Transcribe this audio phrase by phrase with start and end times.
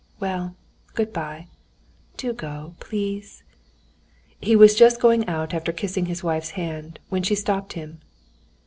[0.19, 0.55] "Well,
[0.95, 1.45] good bye....
[2.17, 3.43] Do go, please."
[4.39, 7.99] He was just going out after kissing his wife's hand, when she stopped him.